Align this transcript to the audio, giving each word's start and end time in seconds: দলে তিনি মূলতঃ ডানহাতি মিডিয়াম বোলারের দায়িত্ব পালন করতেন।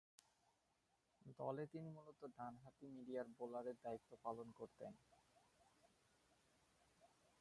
দলে 1.39 1.63
তিনি 1.73 1.89
মূলতঃ 1.97 2.23
ডানহাতি 2.35 2.85
মিডিয়াম 2.95 3.27
বোলারের 3.37 3.77
দায়িত্ব 3.83 4.11
পালন 4.23 4.47
করতেন। 4.59 4.93